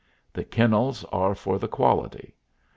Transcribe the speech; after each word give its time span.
The 0.33 0.43
kennels 0.43 1.05
are 1.11 1.35
for 1.35 1.59
the 1.59 1.67
quality. 1.67 2.33